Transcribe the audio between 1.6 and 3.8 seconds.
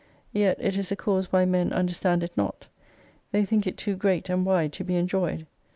understand it not. They think it